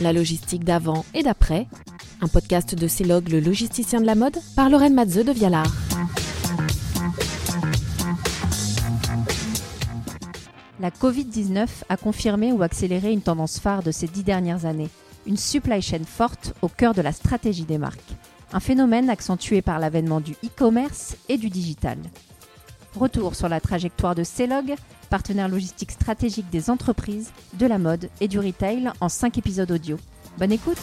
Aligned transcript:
La 0.00 0.12
logistique 0.12 0.64
d'avant 0.64 1.04
et 1.14 1.22
d'après, 1.22 1.66
un 2.22 2.28
podcast 2.28 2.74
de 2.74 2.88
Célog, 2.88 3.28
le 3.28 3.40
logisticien 3.40 4.00
de 4.00 4.06
la 4.06 4.14
mode, 4.14 4.38
par 4.56 4.70
Lorraine 4.70 4.94
Matzeux 4.94 5.24
de 5.24 5.32
Vialard. 5.32 5.72
La 10.80 10.90
Covid-19 10.90 11.66
a 11.88 11.96
confirmé 11.96 12.52
ou 12.52 12.62
accéléré 12.62 13.12
une 13.12 13.20
tendance 13.20 13.58
phare 13.58 13.82
de 13.82 13.90
ces 13.90 14.06
dix 14.06 14.22
dernières 14.22 14.64
années, 14.64 14.88
une 15.26 15.36
supply 15.36 15.82
chain 15.82 16.04
forte 16.06 16.54
au 16.62 16.68
cœur 16.68 16.94
de 16.94 17.02
la 17.02 17.12
stratégie 17.12 17.64
des 17.64 17.78
marques. 17.78 18.00
Un 18.52 18.60
phénomène 18.60 19.10
accentué 19.10 19.62
par 19.62 19.78
l'avènement 19.78 20.20
du 20.20 20.32
e-commerce 20.44 21.16
et 21.28 21.36
du 21.36 21.50
digital. 21.50 21.98
Retour 22.96 23.36
sur 23.36 23.48
la 23.48 23.60
trajectoire 23.60 24.16
de 24.16 24.24
Celog, 24.24 24.74
partenaire 25.10 25.48
logistique 25.48 25.92
stratégique 25.92 26.50
des 26.50 26.70
entreprises, 26.70 27.30
de 27.54 27.66
la 27.66 27.78
mode 27.78 28.10
et 28.20 28.26
du 28.26 28.38
retail 28.40 28.90
en 29.00 29.08
5 29.08 29.38
épisodes 29.38 29.70
audio. 29.70 29.96
Bonne 30.38 30.50
écoute 30.50 30.78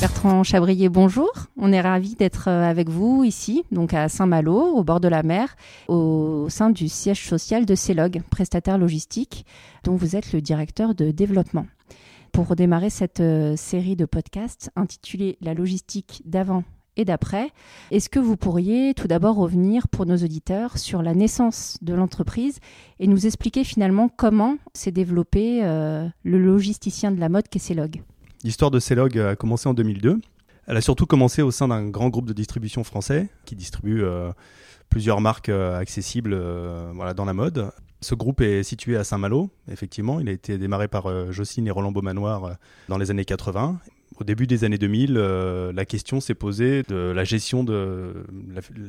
Bertrand 0.00 0.44
Chabrier, 0.44 0.90
bonjour. 0.90 1.30
On 1.56 1.72
est 1.72 1.80
ravi 1.80 2.14
d'être 2.14 2.48
euh, 2.48 2.70
avec 2.70 2.88
vous 2.88 3.24
ici, 3.24 3.64
donc 3.72 3.94
à 3.94 4.08
Saint-Malo, 4.08 4.76
au 4.76 4.84
bord 4.84 5.00
de 5.00 5.08
la 5.08 5.24
mer, 5.24 5.56
au 5.88 6.46
sein 6.50 6.70
du 6.70 6.88
siège 6.88 7.26
social 7.26 7.66
de 7.66 7.74
Celog, 7.74 8.22
prestataire 8.30 8.78
logistique, 8.78 9.44
dont 9.82 9.96
vous 9.96 10.14
êtes 10.14 10.32
le 10.32 10.40
directeur 10.40 10.94
de 10.94 11.10
développement 11.10 11.66
pour 12.38 12.46
redémarrer 12.46 12.88
cette 12.88 13.18
euh, 13.18 13.56
série 13.56 13.96
de 13.96 14.04
podcasts 14.04 14.70
intitulée 14.76 15.38
La 15.40 15.54
logistique 15.54 16.22
d'avant 16.24 16.62
et 16.96 17.04
d'après. 17.04 17.50
Est-ce 17.90 18.08
que 18.08 18.20
vous 18.20 18.36
pourriez 18.36 18.94
tout 18.94 19.08
d'abord 19.08 19.34
revenir 19.34 19.88
pour 19.88 20.06
nos 20.06 20.18
auditeurs 20.18 20.78
sur 20.78 21.02
la 21.02 21.14
naissance 21.14 21.78
de 21.82 21.94
l'entreprise 21.94 22.60
et 23.00 23.08
nous 23.08 23.26
expliquer 23.26 23.64
finalement 23.64 24.08
comment 24.08 24.56
s'est 24.72 24.92
développé 24.92 25.64
euh, 25.64 26.06
le 26.22 26.38
logisticien 26.38 27.10
de 27.10 27.18
la 27.18 27.28
mode 27.28 27.48
qu'est 27.48 27.58
Celog 27.58 28.02
L'histoire 28.44 28.70
de 28.70 28.78
Celog 28.78 29.18
a 29.18 29.34
commencé 29.34 29.68
en 29.68 29.74
2002. 29.74 30.20
Elle 30.68 30.76
a 30.76 30.80
surtout 30.80 31.06
commencé 31.06 31.42
au 31.42 31.50
sein 31.50 31.66
d'un 31.66 31.88
grand 31.88 32.08
groupe 32.08 32.26
de 32.26 32.34
distribution 32.34 32.84
français 32.84 33.30
qui 33.46 33.56
distribue 33.56 34.04
euh, 34.04 34.30
plusieurs 34.90 35.20
marques 35.20 35.48
accessibles 35.48 36.40
dans 37.16 37.24
la 37.24 37.34
mode. 37.34 37.72
Ce 38.00 38.14
groupe 38.14 38.40
est 38.40 38.62
situé 38.62 38.96
à 38.96 39.02
Saint-Malo, 39.02 39.50
effectivement. 39.70 40.20
Il 40.20 40.28
a 40.28 40.32
été 40.32 40.56
démarré 40.56 40.86
par 40.86 41.06
euh, 41.06 41.32
Jocelyne 41.32 41.66
et 41.66 41.70
Roland 41.70 41.90
Beaumanoir 41.90 42.44
euh, 42.44 42.52
dans 42.88 42.96
les 42.96 43.10
années 43.10 43.24
80. 43.24 43.80
Au 44.20 44.24
début 44.24 44.46
des 44.46 44.64
années 44.64 44.78
2000, 44.78 45.16
euh, 45.16 45.72
la 45.72 45.84
question 45.84 46.20
s'est 46.20 46.34
posée 46.34 46.82
de 46.84 46.96
la 46.96 47.24
gestion 47.24 47.62
de 47.64 48.24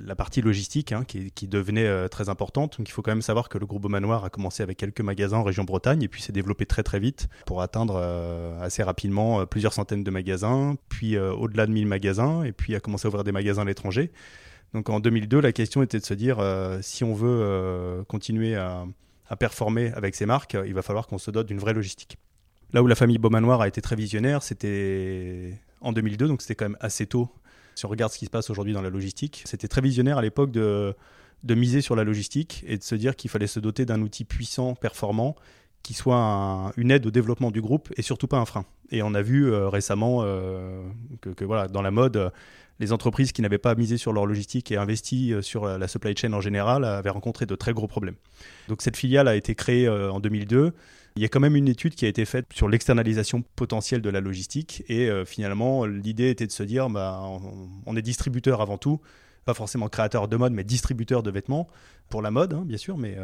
la, 0.06 0.16
partie 0.16 0.42
logistique 0.42 0.92
hein, 0.92 1.04
qui, 1.06 1.48
devenait 1.48 2.10
très 2.10 2.30
importante. 2.30 2.78
Donc 2.78 2.90
il 2.90 2.92
faut 2.92 3.02
quand 3.02 3.12
même 3.12 3.22
savoir 3.22 3.50
que 3.50 3.58
le 3.58 3.66
groupe 3.66 3.84
Beaumanoir 3.84 4.26
a 4.26 4.30
commencé 4.30 4.64
avec 4.64 4.78
quelques 4.78 5.02
magasins 5.02 5.38
en 5.38 5.44
région 5.44 5.66
Bretagne 5.66 6.02
et 6.02 6.08
puis 6.08 6.22
s'est 6.22 6.32
développé 6.32 6.66
très 6.66 6.82
très 6.82 7.00
vite 7.00 7.28
pour 7.46 7.62
atteindre 7.62 7.98
assez 8.60 8.82
rapidement 8.82 9.46
plusieurs 9.46 9.74
centaines 9.74 10.04
de 10.04 10.10
magasins, 10.10 10.78
puis 10.88 11.16
au-delà 11.20 11.68
de 11.68 11.74
1000 11.74 11.86
magasins 11.86 12.44
et 12.44 12.52
puis 12.52 12.74
a 12.74 12.80
commencé 12.80 13.06
à 13.06 13.10
ouvrir 13.10 13.24
des 13.24 13.32
magasins 13.32 13.64
à 13.64 13.66
l'étranger. 13.66 14.12
Donc 14.74 14.90
en 14.90 15.00
2002, 15.00 15.40
la 15.40 15.52
question 15.52 15.82
était 15.82 16.00
de 16.00 16.06
se 16.06 16.14
dire 16.14 16.40
euh, 16.40 16.80
si 16.82 17.04
on 17.04 17.14
veut 17.14 17.40
euh, 17.42 18.04
continuer 18.04 18.56
à, 18.56 18.86
performer 19.40 19.92
avec 19.94 20.16
ces 20.16 20.26
marques, 20.26 20.58
il 20.66 20.74
va 20.74 20.82
falloir 20.82 21.06
qu'on 21.06 21.20
se 21.20 21.30
dote 21.30 21.48
d'une 21.48 21.60
vraie 21.60 21.74
logistique. 21.74 22.18
Là 22.74 22.82
où 22.82 22.88
la 22.88 22.96
famille 22.96 23.20
Beaumanoir 23.20 23.62
a 23.62 23.68
été 23.68 23.80
très 23.80 23.96
visionnaire, 23.96 24.42
c'était 24.42 25.54
en 25.82 25.92
2002, 25.92 26.28
donc 26.28 26.42
c'était 26.42 26.56
quand 26.56 26.66
même 26.66 26.78
assez 26.80 27.06
tôt. 27.06 27.30
Si 27.76 27.86
on 27.86 27.90
regarde 27.90 28.12
ce 28.12 28.18
qui 28.18 28.26
se 28.26 28.32
passe 28.32 28.50
aujourd'hui 28.50 28.74
dans 28.74 28.82
la 28.82 28.90
logistique, 28.90 29.44
c'était 29.46 29.68
très 29.68 29.82
visionnaire 29.82 30.18
à 30.18 30.24
l'époque 30.24 30.52
de, 30.52 30.96
miser 31.48 31.82
sur 31.82 31.96
la 31.96 32.04
logistique 32.04 32.64
et 32.68 32.78
de 32.78 32.84
se 32.84 32.96
dire 32.96 33.16
qu'il 33.16 33.30
fallait 33.30 33.48
se 33.48 33.60
doter 33.60 33.86
d'un 33.86 34.02
outil 34.02 34.26
puissant, 34.26 34.74
performant, 34.76 35.36
qui 35.84 35.94
soit 35.94 36.72
une 36.78 36.92
aide 36.92 37.06
au 37.06 37.12
développement 37.12 37.52
du 37.52 37.62
groupe 37.62 37.90
et 37.98 38.02
surtout 38.02 38.28
pas 38.28 38.38
un 38.38 38.46
frein. 38.46 38.66
Et 38.92 39.02
on 39.04 39.14
a 39.14 39.22
vu 39.22 39.52
euh, 39.52 39.70
récemment 39.70 40.24
que, 41.22 41.30
que, 41.30 41.46
voilà, 41.46 41.68
dans 41.68 41.82
la 41.82 41.92
mode, 41.92 42.32
les 42.80 42.94
entreprises 42.94 43.32
qui 43.32 43.42
n'avaient 43.42 43.58
pas 43.58 43.76
misé 43.76 43.98
sur 43.98 44.14
leur 44.14 44.26
logistique 44.26 44.72
et 44.72 44.78
investi 44.78 45.34
euh, 45.34 45.42
sur 45.42 45.66
la 45.66 45.88
supply 45.88 46.16
chain 46.16 46.34
en 46.34 46.42
général 46.42 46.86
avaient 46.86 47.10
rencontré 47.10 47.46
de 47.46 47.56
très 47.56 47.74
gros 47.74 47.88
problèmes. 47.88 48.16
Donc 48.68 48.82
cette 48.82 48.98
filiale 48.98 49.28
a 49.28 49.36
été 49.36 49.56
créée 49.56 49.88
euh, 49.88 50.12
en 50.12 50.20
2002. 50.20 50.74
Il 51.16 51.22
y 51.22 51.26
a 51.26 51.28
quand 51.28 51.40
même 51.40 51.56
une 51.56 51.68
étude 51.68 51.96
qui 51.96 52.06
a 52.06 52.08
été 52.08 52.24
faite 52.26 52.46
sur 52.54 52.70
l'externalisation 52.70 53.44
potentielle 53.56 54.02
de 54.02 54.10
la 54.10 54.22
logistique 54.22 54.84
et 54.88 55.10
euh, 55.10 55.26
finalement 55.26 55.86
l'idée 55.86 56.30
était 56.30 56.48
de 56.48 56.52
se 56.52 56.64
dire 56.64 56.90
bah, 56.90 57.22
on, 57.86 57.96
est 57.96 58.02
distributeur 58.02 58.62
avant 58.62 58.78
tout, 58.78 59.02
pas 59.46 59.54
forcément 59.54 59.90
créateur 59.90 60.28
de 60.28 60.38
mode 60.38 60.54
mais 60.54 60.64
distributeur 60.64 61.24
de 61.24 61.32
vêtements 61.32 61.68
pour 62.10 62.22
la 62.22 62.32
mode 62.32 62.54
hein, 62.54 62.64
bien 62.66 62.78
sûr, 62.78 62.98
mais 62.98 63.18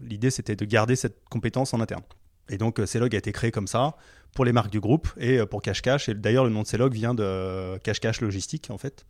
l'idée 0.00 0.30
c'était 0.30 0.56
de 0.56 0.64
garder 0.64 0.96
cette 0.96 1.16
compétence 1.28 1.74
en 1.74 1.80
interne. 1.80 2.02
Et 2.48 2.58
donc 2.58 2.80
Celog 2.84 3.14
a 3.14 3.18
été 3.18 3.32
créé 3.32 3.50
comme 3.50 3.66
ça 3.66 3.96
pour 4.34 4.44
les 4.44 4.52
marques 4.52 4.70
du 4.70 4.80
groupe 4.80 5.08
et 5.16 5.38
euh, 5.38 5.46
pour 5.46 5.62
Cash 5.62 5.82
Cash. 5.82 6.08
Et 6.08 6.14
d'ailleurs, 6.14 6.44
le 6.44 6.50
nom 6.50 6.62
de 6.62 6.66
Celog 6.66 6.92
vient 6.92 7.14
de 7.14 7.78
Cash 7.78 8.00
Cash 8.00 8.20
Logistique, 8.20 8.68
en 8.70 8.78
fait. 8.78 9.06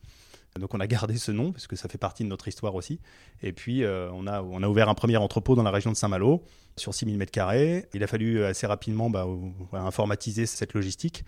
Donc 0.58 0.74
on 0.74 0.80
a 0.80 0.86
gardé 0.86 1.16
ce 1.16 1.32
nom 1.32 1.52
parce 1.52 1.66
que 1.66 1.76
ça 1.76 1.88
fait 1.88 1.98
partie 1.98 2.24
de 2.24 2.28
notre 2.28 2.48
histoire 2.48 2.74
aussi. 2.74 3.00
Et 3.42 3.52
puis 3.52 3.84
euh, 3.84 4.10
on, 4.12 4.26
a, 4.26 4.42
on 4.42 4.62
a 4.62 4.68
ouvert 4.68 4.88
un 4.88 4.94
premier 4.94 5.16
entrepôt 5.16 5.54
dans 5.54 5.62
la 5.62 5.70
région 5.70 5.90
de 5.90 5.96
Saint-Malo 5.96 6.42
sur 6.76 6.94
6000 6.94 7.18
m2. 7.18 7.84
Il 7.94 8.02
a 8.02 8.06
fallu 8.06 8.40
euh, 8.40 8.48
assez 8.48 8.66
rapidement 8.66 9.08
bah, 9.08 9.26
informatiser 9.72 10.46
cette 10.46 10.74
logistique. 10.74 11.24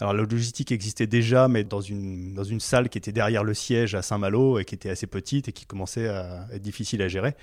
Alors 0.00 0.12
la 0.12 0.24
logistique 0.24 0.72
existait 0.72 1.06
déjà, 1.06 1.46
mais 1.46 1.62
dans 1.62 1.80
une, 1.80 2.34
dans 2.34 2.42
une 2.42 2.58
salle 2.58 2.88
qui 2.88 2.98
était 2.98 3.12
derrière 3.12 3.44
le 3.44 3.54
siège 3.54 3.94
à 3.94 4.02
Saint-Malo 4.02 4.58
et 4.58 4.64
qui 4.64 4.74
était 4.74 4.90
assez 4.90 5.06
petite 5.06 5.46
et 5.48 5.52
qui 5.52 5.66
commençait 5.66 6.08
à 6.08 6.48
être 6.52 6.62
difficile 6.62 7.00
à 7.02 7.06
gérer. 7.06 7.36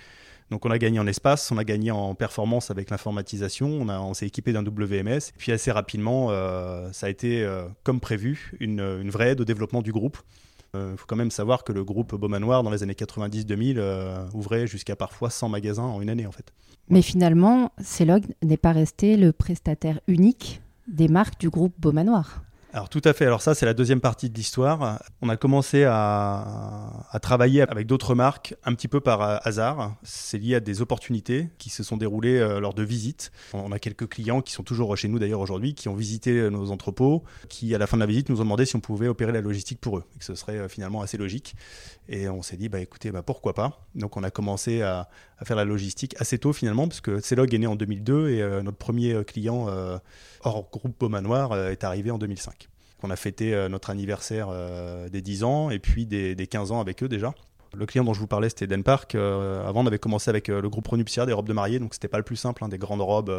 Donc 0.50 0.66
on 0.66 0.70
a 0.70 0.78
gagné 0.78 1.00
en 1.00 1.08
espace, 1.08 1.50
on 1.54 1.58
a 1.58 1.64
gagné 1.64 1.92
en 1.92 2.14
performance 2.14 2.72
avec 2.72 2.90
l'informatisation, 2.90 3.84
on, 3.88 4.14
s'est 4.14 4.28
équipé 4.28 4.52
d'un 4.52 4.66
WMS. 4.66 5.32
Puis 5.38 5.54
assez 5.54 5.72
rapidement, 5.72 6.28
euh, 6.32 6.92
ça 6.92 7.06
a 7.06 7.10
été, 7.10 7.50
comme 7.84 8.02
prévu, 8.02 8.52
une, 8.60 8.82
une, 8.82 9.10
vraie 9.10 9.30
aide 9.30 9.40
au 9.40 9.46
développement 9.46 9.82
du 9.82 9.94
groupe. 9.94 10.18
Il 10.74 10.80
euh, 10.80 10.96
faut 10.96 11.06
quand 11.06 11.18
même 11.18 11.32
savoir 11.32 11.64
que 11.64 11.74
le 11.74 11.84
groupe 11.84 12.16
Beaumanoir, 12.16 12.64
dans 12.64 12.70
les 12.70 12.82
années 12.82 12.94
90-2000, 12.94 14.32
ouvrait 14.34 14.68
jusqu'à 14.68 14.96
parfois 14.96 15.30
100 15.30 15.50
magasins 15.50 15.84
en 15.84 16.02
une 16.02 16.10
année 16.10 16.26
en 16.26 16.32
fait. 16.32 16.54
Mais 16.90 17.02
finalement, 17.02 17.72
Celog 17.82 18.26
n'est 18.44 18.58
pas 18.58 18.72
resté 18.72 19.18
le 19.18 19.32
prestataire 19.32 20.00
unique 20.08 20.62
des 20.88 21.08
marques 21.08 21.40
du 21.40 21.50
groupe 21.50 21.74
Beaumanoir. 21.80 22.44
Alors 22.74 22.88
tout 22.88 23.02
à 23.04 23.12
fait. 23.12 23.26
Alors 23.26 23.42
ça, 23.42 23.54
c'est 23.54 23.66
la 23.66 23.74
deuxième 23.74 24.00
partie 24.00 24.30
de 24.30 24.34
l'histoire. 24.34 25.04
On 25.22 25.28
a 25.28 25.36
commencé 25.36 25.84
à, 25.84 27.04
travailler 27.22 27.64
avec 27.64 27.86
d'autres 27.86 28.16
marques 28.16 28.56
un 28.64 28.74
petit 28.74 28.88
peu 28.88 29.02
par 29.02 29.22
euh, 29.22 29.38
hasard. 29.44 29.96
C'est 30.04 30.38
lié 30.38 30.56
à 30.56 30.60
des 30.62 30.82
opportunités 30.82 31.50
qui 31.58 31.70
se 31.70 31.84
sont 31.84 31.98
déroulées 31.98 32.38
euh, 32.38 32.62
lors 32.62 32.74
de 32.74 32.82
visites. 32.82 33.34
On 33.54 33.74
a 33.74 33.80
quelques 33.80 34.08
clients 34.08 34.42
qui 34.42 34.54
sont 34.54 34.64
toujours 34.64 34.96
chez 34.96 35.10
nous 35.10 35.20
d'ailleurs 35.20 35.42
aujourd'hui, 35.42 35.76
qui 35.76 35.90
ont 35.90 35.96
visité 35.96 36.32
euh, 36.32 36.50
nos 36.50 36.72
entrepôts, 36.72 37.26
qui 37.50 37.76
à 37.76 37.78
la 37.78 37.88
fin 37.88 37.98
de 37.98 38.02
la 38.02 38.06
visite 38.06 38.30
nous 38.30 38.40
ont 38.40 38.46
demandé 38.46 38.66
si 38.66 38.78
on 38.78 38.80
pouvait 38.80 39.10
opérer 39.10 39.34
la 39.34 39.42
logistique 39.42 39.82
pour 39.82 39.98
eux, 39.98 40.06
et 40.16 40.20
que 40.20 40.26
ce 40.26 40.36
serait 40.36 40.70
finalement 40.70 41.02
assez 41.02 41.18
logique. 41.18 41.56
Et 42.08 42.30
on 42.30 42.42
s'est 42.42 42.58
dit, 42.58 42.70
bah 42.70 42.80
écoutez, 42.80 43.12
bah, 43.12 43.22
pourquoi 43.22 43.54
pas? 43.54 43.86
Donc 43.96 44.16
on 44.16 44.24
a 44.24 44.32
commencé 44.32 44.82
à, 44.82 45.10
faire 45.44 45.58
la 45.58 45.66
logistique 45.66 46.16
assez 46.20 46.38
tôt 46.38 46.54
finalement, 46.54 46.88
parce 46.88 47.02
que 47.02 47.20
Celog 47.20 47.54
est 47.54 47.58
né 47.58 47.68
en 47.68 47.76
2002 47.76 48.30
et 48.30 48.62
notre 48.62 48.78
premier 48.78 49.24
client 49.26 49.68
hors 50.44 50.70
groupe 50.70 51.00
Beaumanoir 51.00 51.58
est 51.58 51.84
arrivé 51.84 52.12
en 52.12 52.20
2005. 52.20 52.61
On 53.04 53.10
a 53.10 53.16
fêté 53.16 53.54
euh, 53.54 53.70
notre 53.70 53.90
anniversaire 53.90 54.48
euh, 54.52 55.10
des 55.10 55.22
10 55.22 55.44
ans 55.44 55.70
et 55.70 55.80
puis 55.80 56.06
des, 56.06 56.36
15 56.36 56.72
ans 56.72 56.80
avec 56.80 57.04
eux 57.04 57.08
déjà. 57.08 57.34
Le 57.74 57.86
client 57.86 58.04
dont 58.04 58.14
je 58.14 58.20
vous 58.20 58.28
parlais, 58.28 58.50
c'était 58.50 58.68
Denpark. 58.68 59.16
Euh, 59.16 59.66
avant, 59.68 59.84
on 59.84 59.88
avait 59.88 60.00
commencé 60.00 60.30
avec 60.30 60.50
le 60.50 60.70
groupe 60.70 60.84
Pronuptia, 60.84 61.26
des 61.26 61.32
robes 61.32 61.48
de 61.48 61.54
mariée, 61.54 61.80
donc 61.80 61.94
c'était 61.94 62.10
pas 62.10 62.18
le 62.18 62.24
plus 62.24 62.36
simple, 62.36 62.64
hein, 62.64 62.68
des 62.68 62.78
grandes 62.78 63.02
robes, 63.02 63.34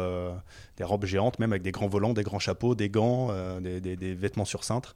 des 0.77 0.83
robes 0.83 1.05
géantes, 1.05 1.37
même 1.37 1.51
avec 1.51 1.61
des 1.61 1.71
grands 1.71 1.87
volants, 1.87 2.13
des 2.13 2.23
grands 2.23 2.39
chapeaux, 2.39 2.73
des 2.73 2.89
gants, 2.89 3.29
des, 3.61 4.15
vêtements 4.15 4.45
sur 4.45 4.63
cintre. 4.63 4.95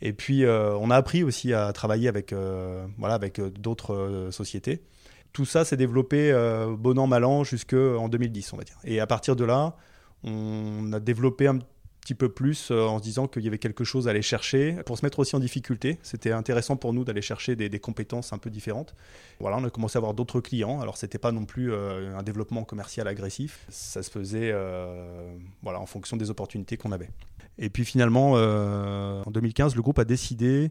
Et 0.00 0.14
puis, 0.14 0.46
on 0.46 0.90
a 0.90 0.96
appris 0.96 1.22
aussi 1.22 1.52
à 1.52 1.70
travailler 1.74 2.08
avec, 2.08 2.32
voilà, 2.96 3.14
avec 3.14 3.38
d'autres 3.38 4.28
sociétés. 4.30 4.82
Tout 5.34 5.44
ça 5.44 5.66
s'est 5.66 5.76
développé 5.76 6.32
bon 6.78 6.98
an, 6.98 7.06
mal 7.06 7.26
an, 7.26 7.44
jusqu'en 7.44 8.08
2010, 8.08 8.54
on 8.54 8.56
va 8.56 8.64
dire. 8.64 8.78
Et 8.84 8.98
à 8.98 9.06
partir 9.06 9.36
de 9.36 9.44
là, 9.44 9.76
on 10.24 10.90
a 10.94 11.00
développé 11.00 11.48
un 11.48 11.58
petit 11.58 11.66
peu 12.14 12.28
plus 12.28 12.70
euh, 12.70 12.82
en 12.86 12.98
se 12.98 13.02
disant 13.02 13.28
qu'il 13.28 13.42
y 13.42 13.48
avait 13.48 13.58
quelque 13.58 13.84
chose 13.84 14.08
à 14.08 14.10
aller 14.10 14.22
chercher 14.22 14.76
pour 14.84 14.98
se 14.98 15.04
mettre 15.04 15.18
aussi 15.18 15.36
en 15.36 15.38
difficulté. 15.38 15.98
C'était 16.02 16.32
intéressant 16.32 16.76
pour 16.76 16.92
nous 16.92 17.04
d'aller 17.04 17.22
chercher 17.22 17.56
des, 17.56 17.80
compétences 17.80 18.32
un 18.32 18.38
peu 18.38 18.50
différentes. 18.50 18.94
Voilà, 19.38 19.56
on 19.56 19.64
a 19.64 19.70
commencé 19.70 19.96
à 19.96 20.00
avoir 20.00 20.14
d'autres 20.14 20.40
clients. 20.40 20.80
Alors 20.80 20.96
c'était 20.96 21.18
pas 21.18 21.32
non 21.32 21.44
plus 21.44 21.72
euh, 21.72 22.16
un 22.16 22.22
développement 22.22 22.64
commercial 22.64 23.08
agressif. 23.08 23.64
Ça 23.68 24.02
se 24.02 24.10
faisait 24.10 24.50
euh, 24.52 25.32
voilà 25.62 25.80
en 25.80 25.86
fonction 25.86 26.16
des 26.16 26.30
opportunités 26.30 26.76
qu'on 26.76 26.92
avait. 26.92 27.10
Et 27.58 27.70
puis 27.70 27.84
finalement, 27.84 28.32
en 28.32 29.30
2015, 29.30 29.76
le 29.76 29.82
groupe 29.82 29.98
a 29.98 30.04
décidé 30.04 30.70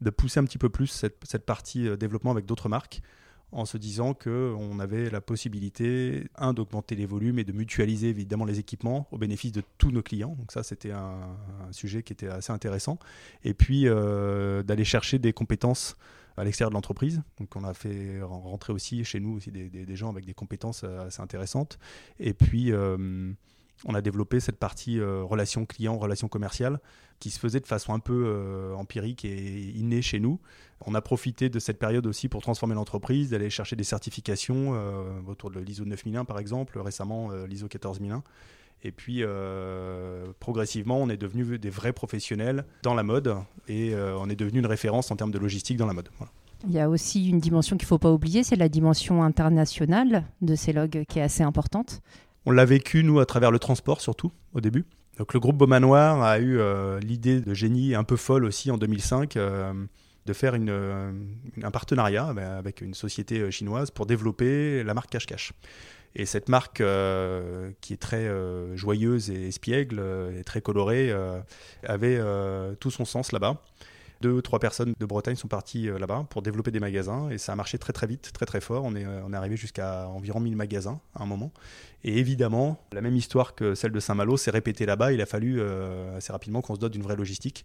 de 0.00 0.10
pousser 0.10 0.40
un 0.40 0.44
petit 0.44 0.56
peu 0.56 0.70
plus 0.70 0.86
cette 0.86 1.44
partie 1.44 1.96
développement 1.98 2.30
avec 2.30 2.46
d'autres 2.46 2.70
marques 2.70 3.02
en 3.52 3.64
se 3.64 3.76
disant 3.76 4.14
qu'on 4.14 4.78
avait 4.78 5.10
la 5.10 5.20
possibilité, 5.20 6.28
un, 6.36 6.52
d'augmenter 6.52 6.94
les 6.94 7.06
volumes 7.06 7.38
et 7.38 7.44
de 7.44 7.52
mutualiser 7.52 8.08
évidemment 8.08 8.44
les 8.44 8.58
équipements 8.58 9.08
au 9.10 9.18
bénéfice 9.18 9.52
de 9.52 9.62
tous 9.78 9.90
nos 9.90 10.02
clients. 10.02 10.36
Donc 10.38 10.52
ça, 10.52 10.62
c'était 10.62 10.92
un, 10.92 11.36
sujet 11.72 12.02
qui 12.02 12.12
était 12.12 12.28
assez 12.28 12.52
intéressant. 12.52 12.98
Et 13.44 13.54
puis, 13.54 13.86
euh, 13.86 14.62
d'aller 14.62 14.84
chercher 14.84 15.18
des 15.18 15.32
compétences 15.32 15.96
à 16.36 16.44
l'extérieur 16.44 16.70
de 16.70 16.74
l'entreprise. 16.74 17.22
Donc 17.38 17.54
on 17.56 17.64
a 17.64 17.74
fait 17.74 18.22
rentrer 18.22 18.72
aussi 18.72 19.04
chez 19.04 19.20
nous 19.20 19.36
aussi 19.36 19.50
des, 19.50 19.96
gens 19.96 20.10
avec 20.10 20.24
des 20.24 20.34
compétences 20.34 20.84
assez 20.84 21.20
intéressantes. 21.20 21.78
Et 22.18 22.32
puis 22.32 22.72
on 23.86 23.94
a 23.94 24.00
développé 24.00 24.40
cette 24.40 24.58
partie 24.58 25.00
relation 25.00 25.64
client, 25.66 25.98
relation 25.98 26.28
commerciale, 26.28 26.80
qui 27.18 27.30
se 27.30 27.38
faisait 27.38 27.60
de 27.60 27.66
façon 27.66 27.94
un 27.94 27.98
peu 27.98 28.74
empirique 28.76 29.24
et 29.24 29.70
innée 29.70 30.02
chez 30.02 30.20
nous. 30.20 30.38
On 30.86 30.94
a 30.94 31.00
profité 31.00 31.48
de 31.48 31.58
cette 31.58 31.78
période 31.78 32.06
aussi 32.06 32.28
pour 32.28 32.42
transformer 32.42 32.74
l'entreprise, 32.74 33.30
d'aller 33.30 33.50
chercher 33.50 33.76
des 33.76 33.84
certifications 33.84 34.74
autour 35.26 35.50
de 35.50 35.60
l'ISO 35.60 35.84
9001 35.84 36.24
par 36.24 36.38
exemple, 36.38 36.78
récemment 36.78 37.30
l'ISO 37.46 37.68
14001. 37.68 38.22
Et 38.82 38.92
puis, 38.92 39.18
euh, 39.20 40.32
progressivement, 40.40 40.98
on 40.98 41.08
est 41.10 41.18
devenu 41.18 41.58
des 41.58 41.70
vrais 41.70 41.92
professionnels 41.92 42.64
dans 42.82 42.94
la 42.94 43.02
mode 43.02 43.36
et 43.68 43.94
euh, 43.94 44.16
on 44.18 44.28
est 44.30 44.36
devenu 44.36 44.60
une 44.60 44.66
référence 44.66 45.10
en 45.10 45.16
termes 45.16 45.30
de 45.30 45.38
logistique 45.38 45.76
dans 45.76 45.86
la 45.86 45.92
mode. 45.92 46.08
Il 46.66 46.72
y 46.72 46.80
a 46.80 46.88
aussi 46.88 47.28
une 47.28 47.40
dimension 47.40 47.76
qu'il 47.76 47.86
ne 47.86 47.88
faut 47.88 47.98
pas 47.98 48.12
oublier, 48.12 48.42
c'est 48.42 48.56
la 48.56 48.68
dimension 48.68 49.22
internationale 49.22 50.24
de 50.40 50.54
ces 50.54 50.72
logs 50.72 51.04
qui 51.08 51.18
est 51.18 51.22
assez 51.22 51.42
importante. 51.42 52.00
On 52.46 52.50
l'a 52.50 52.64
vécu, 52.64 53.04
nous, 53.04 53.20
à 53.20 53.26
travers 53.26 53.50
le 53.50 53.58
transport 53.58 54.00
surtout, 54.00 54.32
au 54.54 54.60
début. 54.60 54.86
Donc, 55.18 55.34
le 55.34 55.40
groupe 55.40 55.56
Beaumanoir 55.56 56.22
a 56.22 56.38
eu 56.38 56.58
euh, 56.58 56.98
l'idée 57.00 57.40
de 57.40 57.52
génie 57.52 57.94
un 57.94 58.04
peu 58.04 58.16
folle 58.16 58.44
aussi 58.44 58.70
en 58.70 58.78
2005 58.78 59.36
de 60.26 60.32
faire 60.32 60.54
une, 60.54 60.70
un 61.62 61.70
partenariat 61.70 62.26
avec 62.26 62.82
une 62.82 62.94
société 62.94 63.50
chinoise 63.50 63.90
pour 63.90 64.06
développer 64.06 64.84
la 64.84 64.94
marque 64.94 65.10
Cache 65.10 65.26
Cache. 65.26 65.52
Et 66.16 66.26
cette 66.26 66.48
marque, 66.48 66.80
euh, 66.80 67.70
qui 67.80 67.92
est 67.92 68.00
très 68.00 68.26
euh, 68.26 68.76
joyeuse 68.76 69.30
et 69.30 69.48
espiègle 69.48 69.98
euh, 70.00 70.38
et 70.38 70.42
très 70.42 70.60
colorée, 70.60 71.12
avait 71.84 72.20
tout 72.80 72.90
son 72.90 73.04
sens 73.04 73.32
là-bas. 73.32 73.62
Deux 74.20 74.32
ou 74.32 74.42
trois 74.42 74.58
personnes 74.58 74.92
de 74.98 75.06
Bretagne 75.06 75.36
sont 75.36 75.48
parties 75.48 75.86
là-bas 75.86 76.26
pour 76.28 76.42
développer 76.42 76.70
des 76.70 76.80
magasins 76.80 77.30
et 77.30 77.38
ça 77.38 77.52
a 77.52 77.56
marché 77.56 77.78
très 77.78 77.92
très 77.92 78.06
vite, 78.06 78.32
très 78.32 78.46
très 78.46 78.60
fort. 78.60 78.84
On 78.84 78.94
est, 78.94 79.02
est 79.02 79.34
arrivé 79.34 79.56
jusqu'à 79.56 80.08
environ 80.08 80.40
1000 80.40 80.56
magasins 80.56 81.00
à 81.14 81.22
un 81.22 81.26
moment. 81.26 81.52
Et 82.04 82.18
évidemment, 82.18 82.84
la 82.92 83.00
même 83.00 83.16
histoire 83.16 83.54
que 83.54 83.74
celle 83.74 83.92
de 83.92 84.00
Saint-Malo 84.00 84.36
s'est 84.36 84.50
répétée 84.50 84.86
là-bas. 84.86 85.12
Il 85.12 85.20
a 85.20 85.26
fallu 85.26 85.62
assez 86.16 86.32
rapidement 86.32 86.60
qu'on 86.60 86.74
se 86.74 86.80
dote 86.80 86.92
d'une 86.92 87.02
vraie 87.02 87.16
logistique. 87.16 87.64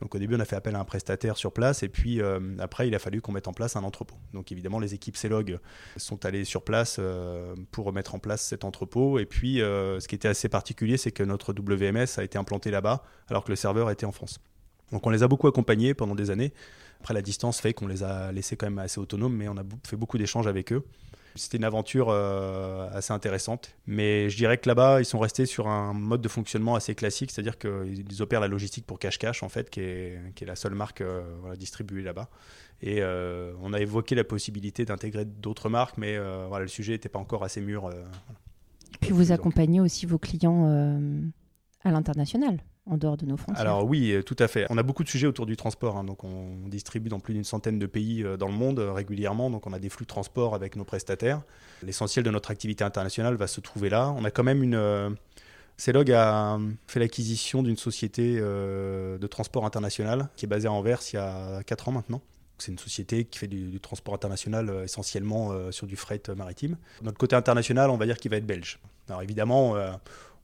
Donc 0.00 0.14
au 0.14 0.18
début, 0.18 0.34
on 0.34 0.40
a 0.40 0.44
fait 0.44 0.56
appel 0.56 0.74
à 0.74 0.80
un 0.80 0.84
prestataire 0.84 1.36
sur 1.36 1.52
place 1.52 1.82
et 1.82 1.88
puis 1.88 2.20
euh, 2.20 2.40
après, 2.58 2.88
il 2.88 2.94
a 2.94 2.98
fallu 2.98 3.20
qu'on 3.20 3.32
mette 3.32 3.48
en 3.48 3.52
place 3.52 3.76
un 3.76 3.84
entrepôt. 3.84 4.16
Donc 4.32 4.50
évidemment, 4.52 4.80
les 4.80 4.94
équipes 4.94 5.16
CELOG 5.16 5.58
sont 5.96 6.24
allées 6.26 6.44
sur 6.44 6.62
place 6.62 6.96
euh, 6.98 7.54
pour 7.70 7.92
mettre 7.92 8.14
en 8.14 8.18
place 8.18 8.42
cet 8.42 8.64
entrepôt. 8.64 9.18
Et 9.18 9.26
puis, 9.26 9.62
euh, 9.62 10.00
ce 10.00 10.08
qui 10.08 10.14
était 10.14 10.28
assez 10.28 10.48
particulier, 10.48 10.96
c'est 10.96 11.12
que 11.12 11.22
notre 11.22 11.52
WMS 11.52 12.18
a 12.18 12.24
été 12.24 12.38
implanté 12.38 12.70
là-bas 12.70 13.04
alors 13.28 13.44
que 13.44 13.50
le 13.50 13.56
serveur 13.56 13.90
était 13.90 14.06
en 14.06 14.12
France. 14.12 14.40
Donc 14.92 15.06
on 15.06 15.10
les 15.10 15.22
a 15.22 15.28
beaucoup 15.28 15.46
accompagnés 15.46 15.94
pendant 15.94 16.14
des 16.14 16.30
années. 16.30 16.52
Après, 17.00 17.14
la 17.14 17.22
distance 17.22 17.60
fait 17.60 17.74
qu'on 17.74 17.86
les 17.86 18.02
a 18.02 18.32
laissés 18.32 18.56
quand 18.56 18.66
même 18.66 18.78
assez 18.78 18.98
autonomes, 18.98 19.36
mais 19.36 19.48
on 19.48 19.56
a 19.58 19.62
fait 19.86 19.96
beaucoup 19.96 20.16
d'échanges 20.16 20.46
avec 20.46 20.72
eux. 20.72 20.84
C'était 21.36 21.56
une 21.56 21.64
aventure 21.64 22.10
euh, 22.10 22.88
assez 22.92 23.12
intéressante. 23.12 23.74
Mais 23.86 24.30
je 24.30 24.36
dirais 24.36 24.56
que 24.56 24.68
là-bas, 24.68 25.00
ils 25.00 25.04
sont 25.04 25.18
restés 25.18 25.46
sur 25.46 25.66
un 25.66 25.92
mode 25.92 26.20
de 26.20 26.28
fonctionnement 26.28 26.76
assez 26.76 26.94
classique, 26.94 27.32
c'est-à-dire 27.32 27.58
qu'ils 27.58 28.22
opèrent 28.22 28.40
la 28.40 28.48
logistique 28.48 28.86
pour 28.86 28.98
Cash 28.98 29.18
Cash, 29.18 29.42
en 29.42 29.48
fait, 29.48 29.68
qui 29.68 29.80
est, 29.80 30.18
qui 30.34 30.44
est 30.44 30.46
la 30.46 30.56
seule 30.56 30.74
marque 30.74 31.00
euh, 31.00 31.22
distribuée 31.56 32.02
là-bas. 32.02 32.30
Et 32.82 33.02
euh, 33.02 33.52
on 33.62 33.72
a 33.72 33.80
évoqué 33.80 34.14
la 34.14 34.24
possibilité 34.24 34.84
d'intégrer 34.84 35.24
d'autres 35.24 35.68
marques, 35.68 35.98
mais 35.98 36.18
voilà, 36.48 36.64
le 36.64 36.68
sujet 36.68 36.92
n'était 36.92 37.08
pas 37.08 37.18
encore 37.18 37.42
assez 37.44 37.60
mûr. 37.60 37.90
Puis 39.00 39.10
vous 39.10 39.32
accompagnez 39.32 39.80
aussi 39.80 40.06
vos 40.06 40.18
clients 40.18 40.66
à 41.84 41.90
l'international 41.90 42.60
en 42.86 42.96
dehors 42.96 43.16
de 43.16 43.24
nos 43.26 43.36
frontières 43.36 43.60
Alors 43.60 43.84
oui, 43.84 44.12
euh, 44.12 44.22
tout 44.22 44.36
à 44.38 44.48
fait. 44.48 44.66
On 44.70 44.76
a 44.76 44.82
beaucoup 44.82 45.04
de 45.04 45.08
sujets 45.08 45.26
autour 45.26 45.46
du 45.46 45.56
transport. 45.56 45.96
Hein. 45.96 46.04
donc 46.04 46.24
on 46.24 46.68
distribue 46.68 47.08
dans 47.08 47.20
plus 47.20 47.34
d'une 47.34 47.44
centaine 47.44 47.78
de 47.78 47.86
pays 47.86 48.22
euh, 48.22 48.36
dans 48.36 48.48
le 48.48 48.54
monde 48.54 48.78
euh, 48.78 48.92
régulièrement. 48.92 49.50
Donc 49.50 49.66
on 49.66 49.72
a 49.72 49.78
des 49.78 49.88
flux 49.88 50.04
de 50.04 50.08
transport 50.08 50.54
avec 50.54 50.76
nos 50.76 50.84
prestataires. 50.84 51.42
L'essentiel 51.82 52.24
de 52.24 52.30
notre 52.30 52.50
activité 52.50 52.84
internationale 52.84 53.34
va 53.36 53.46
se 53.46 53.60
trouver 53.60 53.88
là. 53.88 54.14
On 54.16 54.24
a 54.24 54.30
quand 54.30 54.44
même 54.44 54.62
une... 54.62 55.16
CELOG 55.76 56.12
a 56.12 56.60
fait 56.86 57.00
l'acquisition 57.00 57.64
d'une 57.64 57.76
société 57.76 58.38
de 58.38 59.26
transport 59.26 59.66
international 59.66 60.28
qui 60.36 60.46
est 60.46 60.48
basée 60.48 60.68
à 60.68 60.72
Anvers 60.72 61.00
il 61.12 61.16
y 61.16 61.18
a 61.18 61.64
4 61.64 61.88
ans 61.88 61.92
maintenant. 61.92 62.22
C'est 62.58 62.70
une 62.70 62.78
société 62.78 63.24
qui 63.24 63.40
fait 63.40 63.48
du, 63.48 63.80
transport 63.80 64.14
international 64.14 64.72
essentiellement 64.84 65.72
sur 65.72 65.88
du 65.88 65.96
fret 65.96 66.22
maritime. 66.36 66.76
Notre 67.02 67.18
côté 67.18 67.34
international, 67.34 67.90
on 67.90 67.96
va 67.96 68.06
dire 68.06 68.18
qu'il 68.18 68.30
va 68.30 68.36
être 68.36 68.46
belge. 68.46 68.78
Alors 69.08 69.22
évidemment, 69.22 69.74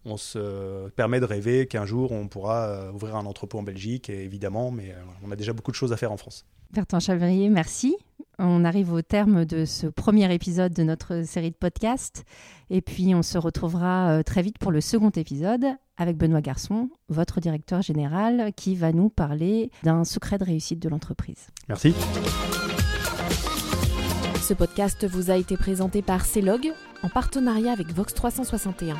on 0.04 0.16
se 0.16 0.88
permet 0.90 1.20
de 1.20 1.24
rêver 1.24 1.66
qu'un 1.66 1.84
jour 1.84 2.12
on 2.12 2.28
pourra 2.28 2.66
euh, 2.66 2.92
ouvrir 2.92 3.16
un 3.16 3.26
entrepôt 3.26 3.58
en 3.58 3.62
Belgique, 3.62 4.10
évidemment, 4.10 4.70
mais 4.70 4.90
euh, 4.90 5.02
on 5.24 5.30
a 5.30 5.36
déjà 5.36 5.52
beaucoup 5.52 5.70
de 5.70 5.76
choses 5.76 5.92
à 5.92 5.96
faire 5.96 6.12
en 6.12 6.16
France. 6.16 6.44
Bertrand 6.72 7.00
Chavrier, 7.00 7.48
merci. 7.48 7.96
On 8.38 8.64
arrive 8.64 8.92
au 8.92 9.02
terme 9.02 9.44
de 9.44 9.64
ce 9.64 9.86
premier 9.86 10.32
épisode 10.32 10.72
de 10.72 10.82
notre 10.82 11.24
série 11.26 11.50
de 11.50 11.56
podcasts. 11.56 12.24
Et 12.70 12.80
puis, 12.80 13.14
on 13.14 13.22
se 13.22 13.36
retrouvera 13.36 14.12
euh, 14.12 14.22
très 14.22 14.40
vite 14.40 14.56
pour 14.58 14.70
le 14.70 14.80
second 14.80 15.10
épisode 15.10 15.66
avec 15.98 16.16
Benoît 16.16 16.40
Garçon, 16.40 16.88
votre 17.08 17.40
directeur 17.40 17.82
général, 17.82 18.52
qui 18.56 18.76
va 18.76 18.92
nous 18.92 19.10
parler 19.10 19.70
d'un 19.82 20.04
secret 20.04 20.38
de 20.38 20.44
réussite 20.44 20.78
de 20.78 20.88
l'entreprise. 20.88 21.48
Merci. 21.68 21.94
Ce 24.40 24.54
podcast 24.54 25.06
vous 25.06 25.30
a 25.30 25.36
été 25.36 25.58
présenté 25.58 26.00
par 26.00 26.24
CELOG 26.24 26.72
en 27.02 27.08
partenariat 27.10 27.72
avec 27.72 27.92
Vox 27.92 28.14
361. 28.14 28.96